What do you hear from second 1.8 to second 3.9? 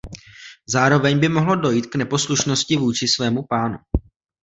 k neposlušnosti vůči svému pánu.